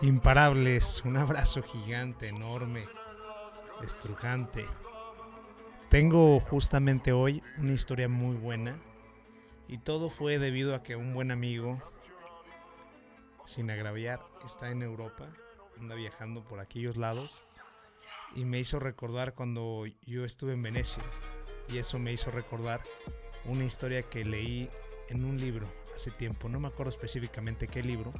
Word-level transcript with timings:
Imparables, 0.00 1.02
un 1.04 1.16
abrazo 1.16 1.60
gigante, 1.60 2.28
enorme, 2.28 2.86
estrujante. 3.82 4.64
Tengo 5.88 6.38
justamente 6.38 7.10
hoy 7.12 7.42
una 7.58 7.72
historia 7.72 8.08
muy 8.08 8.36
buena 8.36 8.78
y 9.66 9.78
todo 9.78 10.08
fue 10.08 10.38
debido 10.38 10.76
a 10.76 10.84
que 10.84 10.94
un 10.94 11.14
buen 11.14 11.32
amigo, 11.32 11.82
sin 13.44 13.72
agraviar, 13.72 14.20
está 14.46 14.70
en 14.70 14.82
Europa, 14.82 15.26
anda 15.80 15.96
viajando 15.96 16.44
por 16.44 16.60
aquellos 16.60 16.96
lados 16.96 17.42
y 18.36 18.44
me 18.44 18.60
hizo 18.60 18.78
recordar 18.78 19.34
cuando 19.34 19.84
yo 20.06 20.24
estuve 20.24 20.52
en 20.52 20.62
Venecia 20.62 21.02
y 21.68 21.78
eso 21.78 21.98
me 21.98 22.12
hizo 22.12 22.30
recordar 22.30 22.82
una 23.46 23.64
historia 23.64 24.04
que 24.04 24.24
leí 24.24 24.70
en 25.08 25.24
un 25.24 25.40
libro 25.40 25.66
hace 25.96 26.12
tiempo, 26.12 26.48
no 26.48 26.60
me 26.60 26.68
acuerdo 26.68 26.90
específicamente 26.90 27.66
qué 27.66 27.82
libro, 27.82 28.12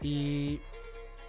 y 0.00 0.60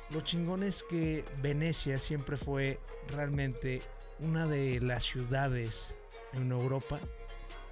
lo 0.09 0.21
chingón 0.21 0.63
es 0.63 0.83
que 0.83 1.25
Venecia 1.41 1.99
siempre 1.99 2.37
fue 2.37 2.79
realmente 3.07 3.81
una 4.19 4.47
de 4.47 4.79
las 4.79 5.03
ciudades 5.03 5.95
en 6.33 6.51
Europa 6.51 6.99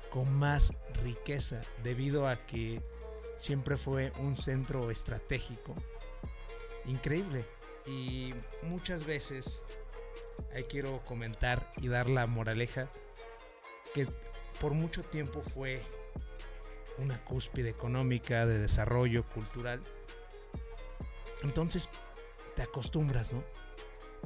con 0.09 0.33
más 0.37 0.73
riqueza 1.03 1.61
debido 1.83 2.27
a 2.27 2.37
que 2.45 2.81
siempre 3.37 3.77
fue 3.77 4.11
un 4.19 4.37
centro 4.37 4.91
estratégico 4.91 5.75
increíble. 6.85 7.45
Y 7.85 8.33
muchas 8.63 9.05
veces 9.05 9.63
ahí 10.53 10.63
quiero 10.63 11.03
comentar 11.05 11.71
y 11.77 11.87
dar 11.87 12.09
la 12.09 12.27
moraleja 12.27 12.89
que 13.93 14.07
por 14.59 14.73
mucho 14.73 15.03
tiempo 15.03 15.41
fue 15.41 15.81
una 16.97 17.23
cúspide 17.23 17.69
económica 17.69 18.45
de 18.45 18.59
desarrollo 18.59 19.23
cultural 19.29 19.81
entonces 21.45 21.89
te 22.55 22.63
acostumbras, 22.63 23.31
¿no? 23.31 23.43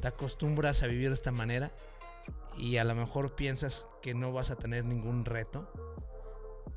Te 0.02 0.08
acostumbras 0.08 0.82
a 0.84 0.88
vivir 0.88 1.10
de 1.10 1.14
esta 1.14 1.32
manera 1.32 1.72
y 2.58 2.78
a 2.78 2.84
lo 2.84 2.96
mejor 2.96 3.36
piensas 3.36 3.86
que 4.02 4.14
no 4.14 4.34
vas 4.34 4.52
a 4.52 4.56
tener 4.56 4.86
ningún 4.86 5.26
reto. 5.26 5.72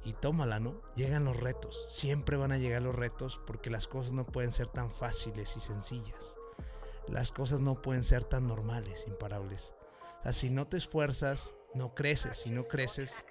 Y 0.04 0.14
tómala, 0.14 0.58
¿no? 0.58 0.80
Llegan 0.96 1.24
los 1.24 1.36
retos. 1.36 1.86
Siempre 1.90 2.36
van 2.36 2.50
a 2.50 2.58
llegar 2.58 2.82
los 2.82 2.94
retos 2.94 3.40
porque 3.46 3.70
las 3.70 3.86
cosas 3.86 4.12
no 4.12 4.26
pueden 4.26 4.50
ser 4.50 4.68
tan 4.68 4.90
fáciles 4.90 5.56
y 5.56 5.60
sencillas. 5.60 6.36
Las 7.06 7.30
cosas 7.30 7.60
no 7.60 7.80
pueden 7.82 8.02
ser 8.02 8.24
tan 8.24 8.48
normales, 8.48 9.04
imparables. 9.06 9.74
O 10.20 10.22
sea, 10.24 10.32
si 10.32 10.50
no 10.50 10.66
te 10.66 10.76
esfuerzas, 10.76 11.54
no 11.74 11.94
creces. 11.94 12.38
Si 12.38 12.50
no 12.50 12.66
creces, 12.66 13.24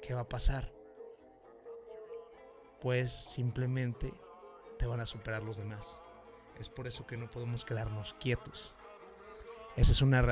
¿qué 0.00 0.14
va 0.14 0.20
a 0.20 0.28
pasar? 0.28 0.72
Pues 2.80 3.12
simplemente 3.12 4.14
te 4.80 4.86
van 4.86 5.00
a 5.00 5.06
superar 5.06 5.42
los 5.42 5.58
demás. 5.58 6.00
Es 6.58 6.70
por 6.70 6.86
eso 6.86 7.06
que 7.06 7.18
no 7.18 7.30
podemos 7.30 7.66
quedarnos 7.66 8.14
quietos. 8.18 8.74
Esa 9.76 9.92
es 9.92 10.00
una 10.00 10.22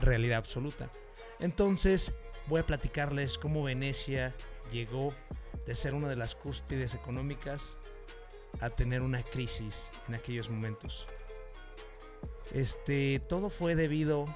realidad 0.00 0.38
absoluta. 0.38 0.90
Entonces 1.38 2.12
voy 2.48 2.60
a 2.60 2.66
platicarles 2.66 3.38
cómo 3.38 3.62
Venecia 3.62 4.34
llegó 4.72 5.14
de 5.64 5.76
ser 5.76 5.94
una 5.94 6.08
de 6.08 6.16
las 6.16 6.34
cúspides 6.34 6.94
económicas 6.94 7.78
a 8.60 8.70
tener 8.70 9.00
una 9.00 9.22
crisis 9.22 9.90
en 10.08 10.16
aquellos 10.16 10.50
momentos. 10.50 11.06
Este, 12.52 13.20
todo 13.20 13.48
fue 13.48 13.76
debido 13.76 14.26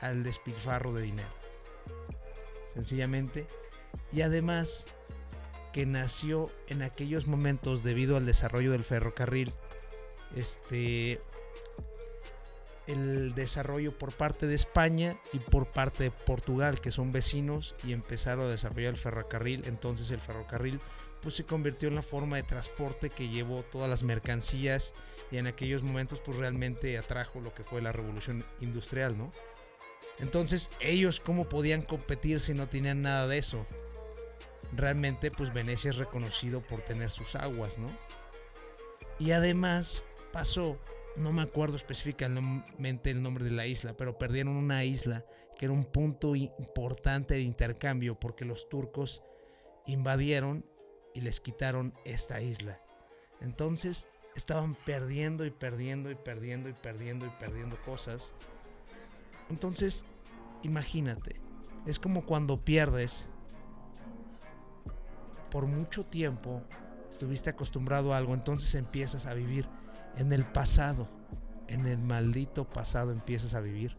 al 0.00 0.22
despilfarro 0.22 0.92
de 0.92 1.02
dinero. 1.02 1.32
Sencillamente. 2.74 3.46
Y 4.12 4.20
además 4.20 4.86
que 5.72 5.86
nació 5.86 6.50
en 6.68 6.82
aquellos 6.82 7.26
momentos 7.26 7.82
debido 7.82 8.16
al 8.16 8.26
desarrollo 8.26 8.72
del 8.72 8.84
ferrocarril. 8.84 9.52
Este 10.34 11.20
el 12.86 13.34
desarrollo 13.34 13.96
por 13.96 14.12
parte 14.14 14.46
de 14.46 14.54
España 14.54 15.16
y 15.32 15.38
por 15.38 15.70
parte 15.70 16.04
de 16.04 16.10
Portugal, 16.10 16.80
que 16.80 16.90
son 16.90 17.12
vecinos 17.12 17.76
y 17.84 17.92
empezaron 17.92 18.46
a 18.46 18.50
desarrollar 18.50 18.94
el 18.94 18.98
ferrocarril. 18.98 19.64
Entonces 19.66 20.10
el 20.10 20.20
ferrocarril 20.20 20.80
pues 21.22 21.36
se 21.36 21.44
convirtió 21.44 21.88
en 21.88 21.94
la 21.94 22.02
forma 22.02 22.36
de 22.36 22.42
transporte 22.42 23.10
que 23.10 23.28
llevó 23.28 23.62
todas 23.62 23.88
las 23.88 24.02
mercancías 24.02 24.94
y 25.30 25.36
en 25.36 25.46
aquellos 25.46 25.82
momentos 25.82 26.20
pues 26.24 26.38
realmente 26.38 26.98
atrajo 26.98 27.40
lo 27.40 27.54
que 27.54 27.62
fue 27.62 27.82
la 27.82 27.92
revolución 27.92 28.44
industrial, 28.60 29.16
¿no? 29.16 29.32
Entonces 30.18 30.70
ellos 30.80 31.20
cómo 31.20 31.48
podían 31.48 31.82
competir 31.82 32.40
si 32.40 32.54
no 32.54 32.68
tenían 32.68 33.02
nada 33.02 33.26
de 33.26 33.38
eso? 33.38 33.66
Realmente 34.72 35.30
pues 35.30 35.52
Venecia 35.52 35.90
es 35.90 35.96
reconocido 35.96 36.60
por 36.60 36.82
tener 36.82 37.10
sus 37.10 37.34
aguas, 37.36 37.78
¿no? 37.78 37.88
Y 39.18 39.32
además 39.32 40.04
pasó, 40.32 40.78
no 41.16 41.32
me 41.32 41.42
acuerdo 41.42 41.76
específicamente 41.76 43.10
el 43.10 43.22
nombre 43.22 43.44
de 43.44 43.50
la 43.50 43.66
isla, 43.66 43.96
pero 43.96 44.18
perdieron 44.18 44.56
una 44.56 44.84
isla 44.84 45.24
que 45.58 45.66
era 45.66 45.74
un 45.74 45.84
punto 45.84 46.34
importante 46.34 47.34
de 47.34 47.42
intercambio 47.42 48.18
porque 48.18 48.44
los 48.44 48.68
turcos 48.68 49.22
invadieron 49.86 50.64
y 51.12 51.20
les 51.20 51.40
quitaron 51.40 51.92
esta 52.04 52.40
isla. 52.40 52.80
Entonces 53.40 54.08
estaban 54.34 54.74
perdiendo 54.74 55.44
y 55.44 55.50
perdiendo 55.50 56.10
y 56.10 56.14
perdiendo 56.14 56.68
y 56.68 56.72
perdiendo 56.72 57.26
y 57.26 57.30
perdiendo 57.40 57.76
cosas. 57.82 58.32
Entonces, 59.50 60.04
imagínate, 60.62 61.40
es 61.86 61.98
como 61.98 62.24
cuando 62.24 62.64
pierdes 62.64 63.28
por 65.50 65.66
mucho 65.66 66.04
tiempo 66.04 66.62
estuviste 67.10 67.50
acostumbrado 67.50 68.14
a 68.14 68.18
algo, 68.18 68.34
entonces 68.34 68.74
empiezas 68.74 69.26
a 69.26 69.34
vivir 69.34 69.68
en 70.16 70.32
el 70.32 70.44
pasado, 70.44 71.08
en 71.68 71.86
el 71.86 71.98
maldito 71.98 72.68
pasado 72.68 73.12
empiezas 73.12 73.54
a 73.54 73.60
vivir. 73.60 73.96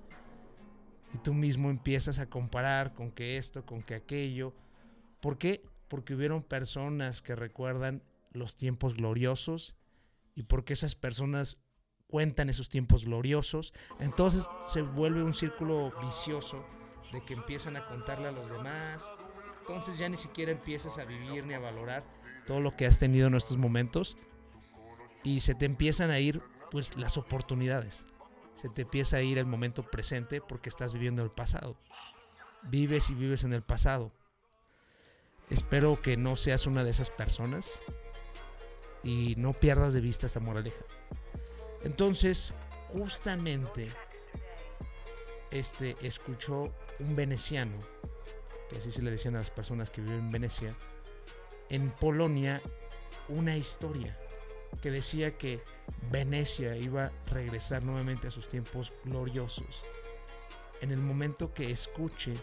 Y 1.13 1.17
tú 1.17 1.33
mismo 1.33 1.69
empiezas 1.69 2.19
a 2.19 2.29
comparar 2.29 2.93
con 2.93 3.11
que 3.11 3.37
esto, 3.37 3.65
con 3.65 3.83
que 3.83 3.95
aquello. 3.95 4.53
¿Por 5.19 5.37
qué? 5.37 5.63
Porque 5.89 6.15
hubieron 6.15 6.41
personas 6.41 7.21
que 7.21 7.35
recuerdan 7.35 8.01
los 8.31 8.55
tiempos 8.55 8.95
gloriosos 8.95 9.75
y 10.35 10.43
porque 10.43 10.73
esas 10.73 10.95
personas 10.95 11.57
cuentan 12.07 12.49
esos 12.49 12.69
tiempos 12.69 13.05
gloriosos. 13.05 13.73
Entonces 13.99 14.47
se 14.67 14.81
vuelve 14.81 15.21
un 15.21 15.33
círculo 15.33 15.93
vicioso 16.01 16.65
de 17.11 17.21
que 17.21 17.33
empiezan 17.33 17.75
a 17.75 17.85
contarle 17.87 18.29
a 18.29 18.31
los 18.31 18.49
demás 18.49 19.11
entonces 19.61 19.97
ya 19.97 20.09
ni 20.09 20.17
siquiera 20.17 20.51
empiezas 20.51 20.97
a 20.97 21.05
vivir 21.05 21.45
ni 21.45 21.53
a 21.53 21.59
valorar 21.59 22.03
todo 22.45 22.59
lo 22.59 22.75
que 22.75 22.85
has 22.85 22.99
tenido 22.99 23.27
en 23.27 23.35
estos 23.35 23.57
momentos 23.57 24.17
y 25.23 25.39
se 25.41 25.55
te 25.55 25.65
empiezan 25.65 26.09
a 26.09 26.19
ir 26.19 26.41
pues 26.71 26.97
las 26.97 27.17
oportunidades. 27.17 28.05
Se 28.55 28.69
te 28.69 28.83
empieza 28.83 29.17
a 29.17 29.21
ir 29.21 29.37
el 29.37 29.45
momento 29.45 29.83
presente 29.83 30.41
porque 30.41 30.69
estás 30.69 30.93
viviendo 30.93 31.23
el 31.23 31.31
pasado. 31.31 31.77
Vives 32.63 33.09
y 33.09 33.15
vives 33.15 33.43
en 33.43 33.53
el 33.53 33.61
pasado. 33.61 34.11
Espero 35.49 36.01
que 36.01 36.17
no 36.17 36.35
seas 36.35 36.65
una 36.65 36.83
de 36.83 36.91
esas 36.91 37.11
personas 37.11 37.79
y 39.03 39.35
no 39.37 39.53
pierdas 39.53 39.93
de 39.93 40.01
vista 40.01 40.25
esta 40.25 40.39
moraleja. 40.39 40.83
Entonces, 41.83 42.53
justamente 42.93 43.91
este 45.51 45.95
escuchó 46.01 46.73
un 46.99 47.15
veneciano 47.15 47.77
que 48.71 48.77
así 48.77 48.89
se 48.89 49.01
le 49.01 49.11
decían 49.11 49.35
a 49.35 49.39
las 49.39 49.49
personas 49.49 49.89
que 49.89 49.99
viven 49.99 50.19
en 50.19 50.31
Venecia, 50.31 50.73
en 51.69 51.91
Polonia 51.91 52.61
una 53.27 53.57
historia 53.57 54.17
que 54.81 54.89
decía 54.89 55.37
que 55.37 55.61
Venecia 56.09 56.77
iba 56.77 57.07
a 57.07 57.11
regresar 57.27 57.83
nuevamente 57.83 58.29
a 58.29 58.31
sus 58.31 58.47
tiempos 58.47 58.93
gloriosos. 59.03 59.83
En 60.79 60.91
el 60.91 60.99
momento 60.99 61.53
que 61.53 61.69
escuche 61.69 62.33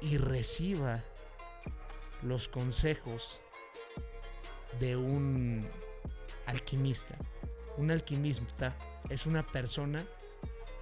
y 0.00 0.16
reciba 0.16 1.02
los 2.22 2.48
consejos 2.48 3.40
de 4.78 4.96
un 4.96 5.68
alquimista. 6.46 7.16
Un 7.76 7.90
alquimista 7.90 8.76
es 9.10 9.26
una 9.26 9.44
persona 9.44 10.06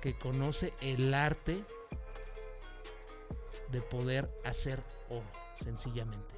que 0.02 0.18
conoce 0.18 0.74
el 0.82 1.14
arte 1.14 1.64
de 3.74 3.82
poder 3.82 4.30
hacer 4.44 4.82
oro, 5.10 5.26
sencillamente. 5.62 6.34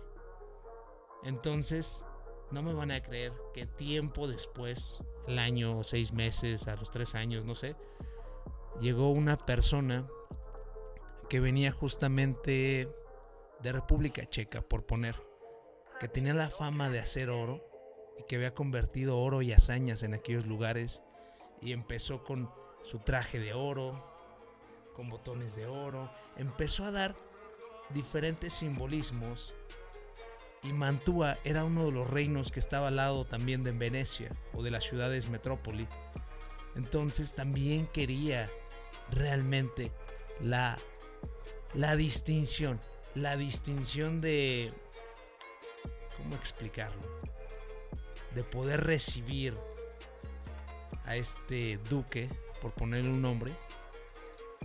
Entonces, 1.22 2.04
no 2.50 2.62
me 2.62 2.72
van 2.72 2.90
a 2.90 3.02
creer 3.02 3.32
que 3.52 3.66
tiempo 3.66 4.26
después, 4.26 4.96
el 5.26 5.38
año, 5.38 5.84
seis 5.84 6.12
meses, 6.12 6.66
a 6.66 6.76
los 6.76 6.90
tres 6.90 7.14
años, 7.14 7.44
no 7.44 7.54
sé, 7.54 7.76
llegó 8.80 9.10
una 9.10 9.36
persona 9.36 10.06
que 11.28 11.40
venía 11.40 11.72
justamente 11.72 12.88
de 13.60 13.72
República 13.72 14.24
Checa, 14.24 14.62
por 14.62 14.86
poner, 14.86 15.16
que 16.00 16.08
tenía 16.08 16.34
la 16.34 16.50
fama 16.50 16.88
de 16.88 17.00
hacer 17.00 17.30
oro 17.30 17.68
y 18.18 18.22
que 18.24 18.36
había 18.36 18.54
convertido 18.54 19.18
oro 19.18 19.42
y 19.42 19.52
hazañas 19.52 20.02
en 20.02 20.14
aquellos 20.14 20.46
lugares 20.46 21.02
y 21.60 21.72
empezó 21.72 22.22
con 22.22 22.50
su 22.82 23.00
traje 23.00 23.40
de 23.40 23.52
oro, 23.52 24.04
con 24.94 25.10
botones 25.10 25.56
de 25.56 25.66
oro, 25.66 26.10
empezó 26.36 26.84
a 26.84 26.90
dar 26.90 27.16
diferentes 27.90 28.52
simbolismos 28.52 29.54
Y 30.62 30.72
Mantua 30.72 31.36
era 31.44 31.64
uno 31.64 31.86
de 31.86 31.92
los 31.92 32.08
reinos 32.08 32.50
que 32.50 32.60
estaba 32.60 32.88
al 32.88 32.96
lado 32.96 33.24
también 33.24 33.62
de 33.62 33.72
Venecia 33.72 34.30
o 34.52 34.62
de 34.62 34.70
las 34.70 34.84
ciudades 34.84 35.28
metrópoli. 35.28 35.86
Entonces 36.74 37.34
también 37.34 37.86
quería 37.86 38.50
realmente 39.10 39.92
la, 40.40 40.78
la 41.74 41.96
distinción, 41.96 42.80
la 43.14 43.36
distinción 43.36 44.20
de, 44.20 44.72
¿cómo 46.16 46.34
explicarlo? 46.34 47.02
De 48.34 48.42
poder 48.42 48.84
recibir 48.84 49.54
a 51.04 51.16
este 51.16 51.78
duque, 51.88 52.28
por 52.60 52.72
ponerle 52.72 53.10
un 53.10 53.22
nombre. 53.22 53.52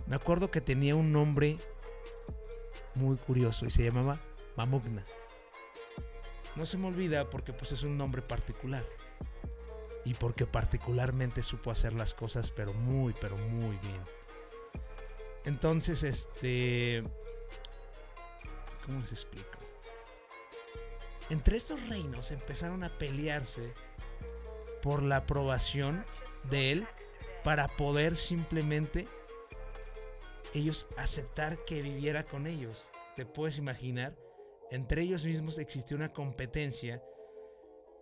Me 0.06 0.16
acuerdo 0.16 0.50
que 0.50 0.60
tenía 0.60 0.96
un 0.96 1.12
nombre 1.12 1.58
muy 2.94 3.16
curioso 3.16 3.66
y 3.66 3.70
se 3.70 3.84
llamaba 3.84 4.20
Mamugna. 4.56 5.04
No 6.56 6.66
se 6.66 6.76
me 6.76 6.88
olvida 6.88 7.30
porque 7.30 7.52
pues 7.52 7.72
es 7.72 7.82
un 7.82 7.96
nombre 7.96 8.22
particular. 8.22 8.84
Y 10.04 10.14
porque 10.14 10.46
particularmente 10.46 11.42
supo 11.42 11.70
hacer 11.70 11.92
las 11.92 12.12
cosas 12.12 12.50
pero 12.50 12.72
muy, 12.72 13.14
pero 13.20 13.36
muy 13.36 13.76
bien. 13.78 14.02
Entonces, 15.44 16.02
este... 16.02 17.02
¿Cómo 18.84 19.00
les 19.00 19.12
explico? 19.12 19.58
Entre 21.30 21.56
estos 21.56 21.88
reinos 21.88 22.30
empezaron 22.30 22.84
a 22.84 22.98
pelearse 22.98 23.72
por 24.82 25.02
la 25.02 25.18
aprobación 25.18 26.04
de 26.50 26.72
él 26.72 26.86
para 27.44 27.68
poder 27.68 28.16
simplemente 28.16 29.06
ellos 30.54 30.86
aceptar 30.96 31.64
que 31.64 31.82
viviera 31.82 32.24
con 32.24 32.46
ellos. 32.46 32.90
Te 33.16 33.26
puedes 33.26 33.58
imaginar 33.58 34.16
entre 34.72 35.02
ellos 35.02 35.26
mismos 35.26 35.58
existió 35.58 35.98
una 35.98 36.14
competencia, 36.14 37.02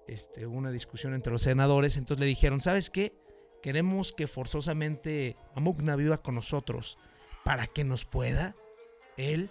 este, 0.06 0.46
una 0.46 0.70
discusión 0.70 1.14
entre 1.14 1.32
los 1.32 1.42
senadores, 1.42 1.96
entonces 1.96 2.20
le 2.20 2.26
dijeron, 2.26 2.60
¿sabes 2.60 2.90
qué? 2.90 3.12
Queremos 3.60 4.12
que 4.12 4.28
forzosamente 4.28 5.36
Amugna 5.56 5.96
viva 5.96 6.22
con 6.22 6.36
nosotros 6.36 6.96
para 7.42 7.66
que 7.66 7.82
nos 7.82 8.04
pueda 8.04 8.54
él 9.16 9.50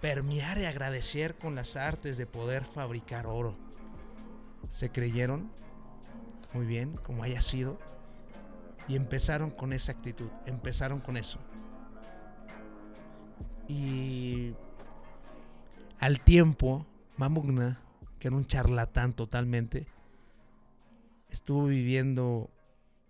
permear 0.00 0.58
y 0.58 0.66
agradecer 0.66 1.34
con 1.34 1.56
las 1.56 1.74
artes 1.74 2.16
de 2.16 2.26
poder 2.26 2.64
fabricar 2.64 3.26
oro. 3.26 3.56
Se 4.68 4.90
creyeron 4.90 5.50
muy 6.52 6.64
bien, 6.64 6.96
como 6.98 7.24
haya 7.24 7.40
sido, 7.40 7.76
y 8.86 8.94
empezaron 8.94 9.50
con 9.50 9.72
esa 9.72 9.90
actitud, 9.90 10.30
empezaron 10.46 11.00
con 11.00 11.16
eso. 11.16 11.40
Y 13.70 14.56
al 16.00 16.20
tiempo, 16.20 16.86
Mamugna, 17.16 17.80
que 18.18 18.26
era 18.26 18.36
un 18.36 18.44
charlatán 18.44 19.12
totalmente, 19.12 19.86
estuvo 21.28 21.66
viviendo, 21.66 22.50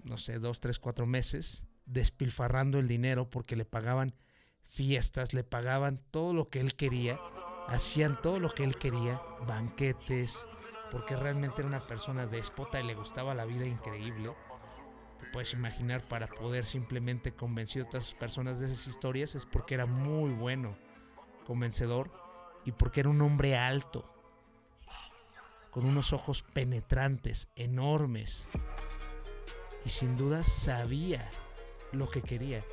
no 0.05 0.19
sé, 0.19 0.39
dos, 0.39 0.61
tres, 0.61 0.79
cuatro 0.79 1.07
meses, 1.07 1.65
despilfarrando 1.87 2.79
el 2.79 2.89
dinero 2.89 3.31
porque 3.31 3.57
le 3.57 3.65
pagaban 3.65 4.15
fiestas, 4.65 5.33
le 5.33 5.45
pagaban 5.45 5.99
todo 6.11 6.35
lo 6.35 6.51
que 6.51 6.61
él 6.61 6.75
quería, 6.75 7.19
hacían 7.67 8.21
todo 8.21 8.39
lo 8.39 8.51
que 8.51 8.65
él 8.65 8.77
quería, 8.77 9.19
banquetes, 9.47 10.47
porque 10.91 11.17
realmente 11.17 11.63
era 11.63 11.69
una 11.69 11.87
persona 11.87 12.27
déspota 12.27 12.81
y 12.83 12.87
le 12.87 12.95
gustaba 12.95 13.35
la 13.35 13.47
vida 13.47 13.67
increíble. 13.67 14.35
Puedes 15.32 15.53
imaginar 15.53 16.06
para 16.09 16.27
poder 16.27 16.67
simplemente 16.67 17.32
convencer 17.32 17.82
a 17.82 17.87
otras 17.87 18.15
personas 18.15 18.61
de 18.61 18.67
esas 18.67 18.87
historias 18.87 19.35
es 19.35 19.47
porque 19.47 19.75
era 19.75 19.87
muy 19.87 20.32
bueno, 20.32 20.77
convencedor 21.47 22.11
y 22.65 22.73
porque 22.73 23.00
era 23.00 23.09
un 23.09 23.21
hombre 23.23 23.56
alto, 23.56 24.12
con 25.71 25.87
unos 25.87 26.12
ojos 26.12 26.43
penetrantes, 26.43 27.49
enormes, 27.55 28.49
y 29.85 29.88
sin 29.88 30.17
duda 30.17 30.43
sabía 30.43 31.31
lo 31.93 32.11
que 32.11 32.23
quería. 32.23 32.65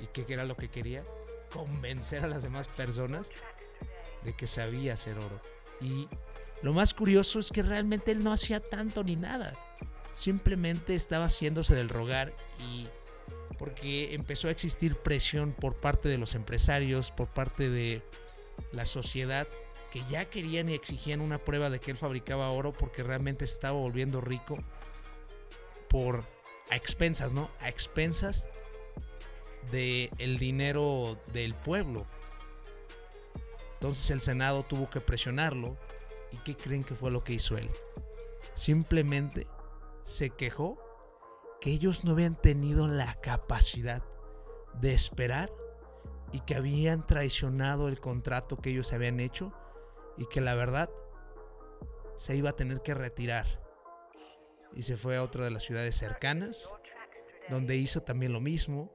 ¿Y 0.00 0.06
qué 0.08 0.24
era 0.28 0.44
lo 0.44 0.56
que 0.56 0.68
quería? 0.68 1.02
Convencer 1.52 2.24
a 2.24 2.28
las 2.28 2.42
demás 2.42 2.68
personas 2.68 3.30
de 4.22 4.34
que 4.34 4.46
sabía 4.46 4.94
hacer 4.94 5.18
oro. 5.18 5.40
Y 5.80 6.08
lo 6.62 6.72
más 6.72 6.94
curioso 6.94 7.38
es 7.38 7.50
que 7.50 7.62
realmente 7.62 8.12
él 8.12 8.22
no 8.22 8.32
hacía 8.32 8.60
tanto 8.60 9.02
ni 9.02 9.16
nada. 9.16 9.56
Simplemente 10.20 10.94
estaba 10.94 11.24
haciéndose 11.24 11.74
del 11.74 11.88
rogar 11.88 12.34
y 12.58 12.86
porque 13.56 14.12
empezó 14.12 14.48
a 14.48 14.50
existir 14.50 14.96
presión 14.96 15.54
por 15.54 15.76
parte 15.76 16.10
de 16.10 16.18
los 16.18 16.34
empresarios, 16.34 17.10
por 17.10 17.28
parte 17.28 17.70
de 17.70 18.02
la 18.70 18.84
sociedad 18.84 19.48
que 19.90 20.02
ya 20.10 20.26
querían 20.26 20.68
y 20.68 20.74
exigían 20.74 21.22
una 21.22 21.38
prueba 21.38 21.70
de 21.70 21.80
que 21.80 21.90
él 21.90 21.96
fabricaba 21.96 22.50
oro 22.50 22.74
porque 22.74 23.02
realmente 23.02 23.46
estaba 23.46 23.78
volviendo 23.78 24.20
rico 24.20 24.58
por 25.88 26.26
a 26.70 26.76
expensas, 26.76 27.32
¿no? 27.32 27.50
A 27.60 27.70
expensas 27.70 28.46
de 29.70 30.10
el 30.18 30.36
dinero 30.36 31.18
del 31.32 31.54
pueblo. 31.54 32.04
Entonces 33.72 34.10
el 34.10 34.20
Senado 34.20 34.64
tuvo 34.64 34.90
que 34.90 35.00
presionarlo 35.00 35.78
y 36.30 36.36
¿qué 36.44 36.54
creen 36.54 36.84
que 36.84 36.94
fue 36.94 37.10
lo 37.10 37.24
que 37.24 37.32
hizo 37.32 37.56
él? 37.56 37.70
Simplemente 38.52 39.46
se 40.04 40.30
quejó 40.30 40.78
que 41.60 41.70
ellos 41.70 42.04
no 42.04 42.12
habían 42.12 42.40
tenido 42.40 42.88
la 42.88 43.14
capacidad 43.20 44.02
de 44.74 44.92
esperar 44.92 45.50
y 46.32 46.40
que 46.40 46.54
habían 46.54 47.06
traicionado 47.06 47.88
el 47.88 48.00
contrato 48.00 48.56
que 48.56 48.70
ellos 48.70 48.92
habían 48.92 49.20
hecho 49.20 49.52
y 50.16 50.26
que 50.26 50.40
la 50.40 50.54
verdad 50.54 50.90
se 52.16 52.36
iba 52.36 52.50
a 52.50 52.56
tener 52.56 52.82
que 52.82 52.94
retirar. 52.94 53.46
Y 54.72 54.82
se 54.82 54.96
fue 54.96 55.16
a 55.16 55.22
otra 55.22 55.44
de 55.44 55.50
las 55.50 55.64
ciudades 55.64 55.96
cercanas, 55.96 56.72
donde 57.48 57.76
hizo 57.76 58.02
también 58.02 58.32
lo 58.32 58.40
mismo. 58.40 58.92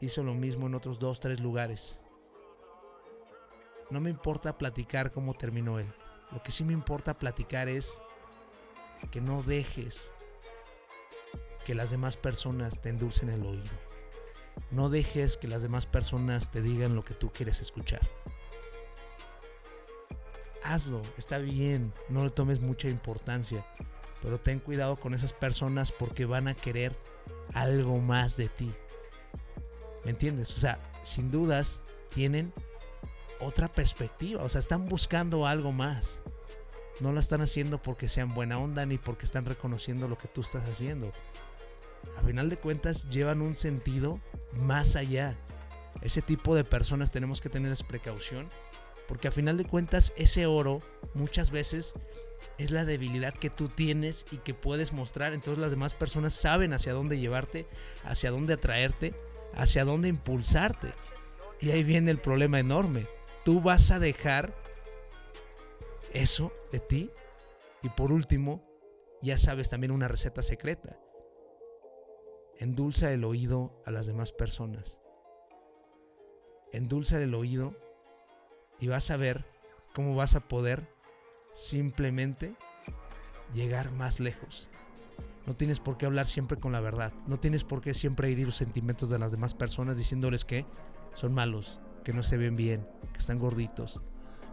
Hizo 0.00 0.22
lo 0.22 0.34
mismo 0.34 0.66
en 0.66 0.74
otros 0.74 0.98
dos, 0.98 1.20
tres 1.20 1.40
lugares. 1.40 2.02
No 3.90 4.00
me 4.00 4.10
importa 4.10 4.58
platicar 4.58 5.12
cómo 5.12 5.34
terminó 5.34 5.78
él. 5.78 5.92
Lo 6.32 6.42
que 6.42 6.52
sí 6.52 6.64
me 6.64 6.72
importa 6.72 7.16
platicar 7.16 7.68
es 7.68 8.02
que 9.10 9.20
no 9.20 9.42
dejes 9.42 10.12
que 11.64 11.74
las 11.74 11.90
demás 11.90 12.16
personas 12.16 12.80
te 12.80 12.90
endulcen 12.90 13.30
el 13.30 13.44
oído. 13.44 13.70
No 14.70 14.88
dejes 14.88 15.36
que 15.36 15.48
las 15.48 15.62
demás 15.62 15.86
personas 15.86 16.50
te 16.50 16.62
digan 16.62 16.94
lo 16.94 17.04
que 17.04 17.14
tú 17.14 17.30
quieres 17.32 17.60
escuchar. 17.60 18.00
Hazlo, 20.62 21.02
está 21.18 21.38
bien, 21.38 21.92
no 22.08 22.24
le 22.24 22.30
tomes 22.30 22.60
mucha 22.60 22.88
importancia, 22.88 23.64
pero 24.22 24.38
ten 24.40 24.60
cuidado 24.60 24.96
con 24.96 25.12
esas 25.12 25.32
personas 25.32 25.92
porque 25.92 26.24
van 26.24 26.48
a 26.48 26.54
querer 26.54 26.96
algo 27.52 27.98
más 27.98 28.36
de 28.36 28.48
ti. 28.48 28.72
¿Me 30.04 30.10
entiendes? 30.10 30.54
O 30.56 30.58
sea, 30.58 30.78
sin 31.02 31.30
dudas 31.30 31.80
tienen 32.08 32.52
otra 33.40 33.68
perspectiva, 33.68 34.42
o 34.42 34.48
sea, 34.48 34.60
están 34.60 34.86
buscando 34.86 35.46
algo 35.46 35.72
más. 35.72 36.22
No 37.00 37.12
lo 37.12 37.20
están 37.20 37.40
haciendo 37.40 37.82
porque 37.82 38.08
sean 38.08 38.34
buena 38.34 38.58
onda 38.58 38.86
ni 38.86 38.98
porque 38.98 39.26
están 39.26 39.44
reconociendo 39.44 40.08
lo 40.08 40.16
que 40.16 40.28
tú 40.28 40.42
estás 40.42 40.68
haciendo 40.68 41.12
a 42.16 42.22
final 42.22 42.48
de 42.48 42.56
cuentas 42.56 43.08
llevan 43.08 43.42
un 43.42 43.56
sentido 43.56 44.20
más 44.52 44.96
allá. 44.96 45.34
Ese 46.02 46.22
tipo 46.22 46.54
de 46.54 46.64
personas 46.64 47.10
tenemos 47.10 47.40
que 47.40 47.48
tener 47.48 47.74
precaución 47.86 48.48
porque 49.08 49.28
a 49.28 49.32
final 49.32 49.56
de 49.56 49.64
cuentas 49.64 50.12
ese 50.16 50.46
oro 50.46 50.80
muchas 51.12 51.50
veces 51.50 51.94
es 52.56 52.70
la 52.70 52.84
debilidad 52.84 53.34
que 53.34 53.50
tú 53.50 53.68
tienes 53.68 54.26
y 54.30 54.38
que 54.38 54.54
puedes 54.54 54.92
mostrar. 54.92 55.32
Entonces 55.32 55.60
las 55.60 55.70
demás 55.70 55.94
personas 55.94 56.34
saben 56.34 56.72
hacia 56.72 56.92
dónde 56.92 57.18
llevarte, 57.18 57.66
hacia 58.04 58.30
dónde 58.30 58.54
atraerte, 58.54 59.14
hacia 59.54 59.84
dónde 59.84 60.08
impulsarte. 60.08 60.92
Y 61.60 61.70
ahí 61.70 61.82
viene 61.82 62.10
el 62.10 62.18
problema 62.18 62.58
enorme. 62.58 63.06
Tú 63.44 63.60
vas 63.60 63.90
a 63.90 63.98
dejar 63.98 64.54
eso 66.14 66.52
de 66.72 66.80
ti. 66.80 67.10
Y 67.82 67.90
por 67.90 68.12
último, 68.12 68.64
ya 69.20 69.36
sabes 69.36 69.68
también 69.68 69.90
una 69.90 70.08
receta 70.08 70.42
secreta 70.42 70.98
endulza 72.58 73.12
el 73.12 73.24
oído 73.24 73.72
a 73.86 73.90
las 73.90 74.06
demás 74.06 74.32
personas. 74.32 75.00
Endulza 76.72 77.20
el 77.20 77.34
oído 77.34 77.74
y 78.80 78.88
vas 78.88 79.10
a 79.10 79.16
ver 79.16 79.44
cómo 79.94 80.14
vas 80.16 80.34
a 80.34 80.40
poder 80.40 80.88
simplemente 81.54 82.54
llegar 83.52 83.92
más 83.92 84.20
lejos. 84.20 84.68
No 85.46 85.54
tienes 85.54 85.78
por 85.78 85.98
qué 85.98 86.06
hablar 86.06 86.26
siempre 86.26 86.58
con 86.58 86.72
la 86.72 86.80
verdad. 86.80 87.12
No 87.26 87.38
tienes 87.38 87.64
por 87.64 87.80
qué 87.80 87.94
siempre 87.94 88.30
herir 88.30 88.46
los 88.46 88.56
sentimientos 88.56 89.10
de 89.10 89.18
las 89.18 89.30
demás 89.30 89.54
personas 89.54 89.98
diciéndoles 89.98 90.44
que 90.44 90.66
son 91.12 91.34
malos, 91.34 91.80
que 92.02 92.12
no 92.12 92.22
se 92.22 92.38
ven 92.38 92.56
bien, 92.56 92.88
que 93.12 93.18
están 93.18 93.38
gorditos, 93.38 94.00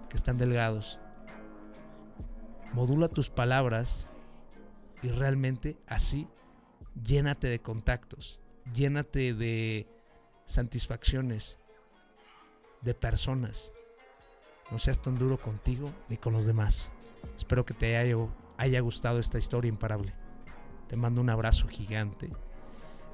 que 0.10 0.18
están 0.18 0.38
delgados. 0.38 1.00
Modula 2.74 3.08
tus 3.08 3.30
palabras 3.30 4.08
y 5.02 5.10
realmente 5.10 5.78
así 5.88 6.28
llénate 7.04 7.48
de 7.48 7.60
contactos, 7.60 8.42
llénate 8.74 9.34
de 9.34 9.88
satisfacciones, 10.46 11.58
de 12.82 12.94
personas. 12.94 13.72
no 14.72 14.80
seas 14.80 15.02
tan 15.02 15.18
duro 15.18 15.38
contigo 15.38 15.92
ni 16.08 16.18
con 16.18 16.34
los 16.34 16.46
demás. 16.46 16.92
Espero 17.36 17.66
que 17.66 17.74
te 17.74 17.98
haya, 17.98 18.80
gustado 18.80 19.20
esta 19.20 19.38
historia 19.38 19.70
imparable. 19.70 20.14
Te 20.88 20.96
mando 20.96 21.22
un 21.22 21.30
abrazo 21.30 21.68
gigante. 21.68 22.32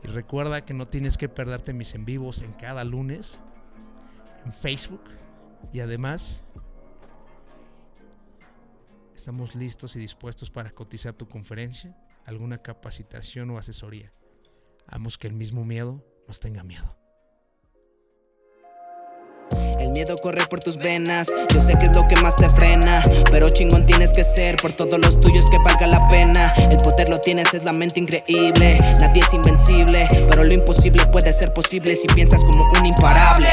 Y 0.03 0.07
recuerda 0.07 0.63
que 0.63 0.75
no 0.75 0.87
tienes 0.87 1.17
que 1.17 1.29
perderte 1.29 1.73
mis 1.73 1.95
en 1.95 2.05
vivos 2.05 2.41
en 2.43 2.53
cada 2.53 2.83
lunes 2.83 3.41
en 4.45 4.53
Facebook. 4.53 5.01
Y 5.73 5.79
además, 5.79 6.45
estamos 9.17 9.55
listos 9.55 9.95
y 9.95 9.99
dispuestos 9.99 10.51
para 10.51 10.69
cotizar 10.69 11.13
tu 11.13 11.27
conferencia, 11.27 11.97
alguna 12.25 12.59
capacitación 12.59 13.49
o 13.49 13.57
asesoría. 13.57 14.13
Hagamos 14.85 15.17
que 15.17 15.27
el 15.27 15.33
mismo 15.33 15.65
miedo 15.65 16.05
nos 16.27 16.39
tenga 16.39 16.63
miedo. 16.63 16.95
El 19.79 19.89
miedo 19.89 20.15
corre 20.17 20.45
por 20.45 20.59
tus 20.59 20.77
venas, 20.77 21.31
yo 21.51 21.61
sé 21.61 21.73
que 21.79 21.85
es 21.85 21.95
lo 21.95 22.07
que 22.07 22.15
más 22.17 22.35
te 22.35 22.47
frena, 22.49 23.01
pero 23.31 23.49
chingón 23.49 23.87
tienes 23.87 24.13
que 24.13 24.23
ser 24.23 24.57
por 24.57 24.73
todos 24.73 24.99
los 24.99 25.19
tuyos 25.19 25.49
que 25.49 25.57
valga 25.57 25.87
la 25.87 26.07
pena. 26.09 26.53
El 26.53 26.77
poder 26.77 27.09
lo 27.09 27.19
tienes, 27.19 27.53
es 27.55 27.63
la 27.63 27.73
mente 27.73 27.99
increíble, 27.99 28.77
nadie 28.99 29.21
es 29.21 29.33
invencible, 29.33 30.07
pero 30.29 30.43
lo 30.43 30.53
imposible 30.53 31.05
puede 31.07 31.33
ser 31.33 31.53
posible 31.53 31.95
si 31.95 32.07
piensas 32.07 32.43
como 32.43 32.69
un 32.71 32.85
imparable. 32.85 33.49